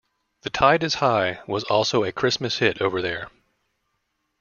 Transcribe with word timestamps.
"The 0.41 0.49
Tide 0.49 0.81
Is 0.83 0.95
High" 0.95 1.41
was 1.45 1.63
also 1.65 2.03
a 2.03 2.11
Christmas 2.11 2.57
hit 2.57 2.81
over 2.81 3.03
there. 3.03 3.29